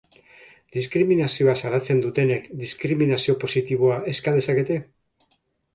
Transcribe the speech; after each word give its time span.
Diskriminazioa 0.77 1.55
salatzen 1.65 2.01
dutenek 2.07 2.49
diskriminazio 2.65 3.37
positiboa 3.47 4.01
eska 4.15 4.37
dezakete? 4.41 4.85